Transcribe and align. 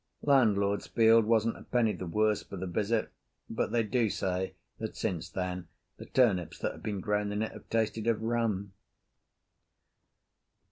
Landlord's 0.23 0.87
field 0.87 1.25
wasn't 1.25 1.57
a 1.59 1.61
penny 1.61 1.93
the 1.93 2.07
worse 2.07 2.41
for 2.41 2.57
the 2.57 2.65
visit, 2.65 3.11
but 3.47 3.71
they 3.71 3.83
do 3.83 4.09
say 4.09 4.55
that 4.79 4.97
since 4.97 5.29
then 5.29 5.67
the 5.97 6.07
turnips 6.07 6.57
that 6.57 6.71
have 6.71 6.81
been 6.81 7.01
grown 7.01 7.31
in 7.31 7.43
it 7.43 7.51
have 7.51 7.69
tasted 7.69 8.07
of 8.07 8.19
rum. 8.23 8.73